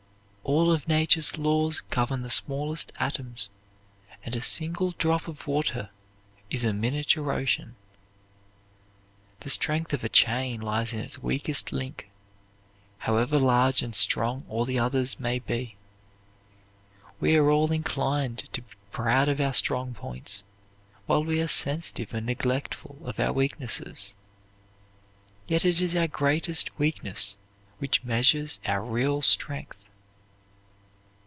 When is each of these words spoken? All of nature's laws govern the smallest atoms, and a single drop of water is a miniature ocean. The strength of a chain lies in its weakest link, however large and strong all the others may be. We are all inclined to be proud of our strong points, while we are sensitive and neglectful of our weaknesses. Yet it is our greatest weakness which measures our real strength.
All 0.43 0.69
of 0.71 0.85
nature's 0.87 1.37
laws 1.37 1.79
govern 1.91 2.23
the 2.23 2.29
smallest 2.31 2.91
atoms, 2.99 3.49
and 4.21 4.35
a 4.35 4.41
single 4.41 4.91
drop 4.91 5.29
of 5.29 5.47
water 5.47 5.91
is 6.49 6.65
a 6.65 6.73
miniature 6.73 7.31
ocean. 7.31 7.75
The 9.41 9.49
strength 9.49 9.93
of 9.93 10.03
a 10.03 10.09
chain 10.09 10.59
lies 10.59 10.91
in 10.91 10.99
its 10.99 11.17
weakest 11.19 11.71
link, 11.71 12.09
however 12.97 13.39
large 13.39 13.81
and 13.81 13.95
strong 13.95 14.43
all 14.49 14.65
the 14.65 14.77
others 14.77 15.21
may 15.21 15.39
be. 15.39 15.77
We 17.21 17.37
are 17.37 17.49
all 17.49 17.71
inclined 17.71 18.49
to 18.51 18.61
be 18.61 18.73
proud 18.91 19.29
of 19.29 19.39
our 19.39 19.53
strong 19.53 19.93
points, 19.93 20.43
while 21.05 21.23
we 21.23 21.39
are 21.39 21.47
sensitive 21.47 22.13
and 22.13 22.25
neglectful 22.25 22.97
of 23.05 23.21
our 23.21 23.31
weaknesses. 23.31 24.15
Yet 25.47 25.63
it 25.63 25.79
is 25.79 25.95
our 25.95 26.07
greatest 26.09 26.77
weakness 26.77 27.37
which 27.77 28.03
measures 28.03 28.59
our 28.65 28.83
real 28.83 29.21
strength. 29.21 29.85